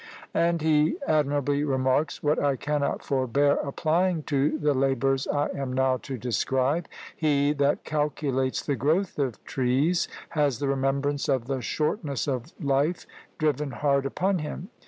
[0.33, 5.97] And he admirably remarks, what I cannot forbear applying to the labours I am now
[5.97, 12.27] to describe: "He that calculates the growth of trees has the remembrance of the shortness
[12.27, 13.05] of life
[13.37, 14.69] driven hard upon him.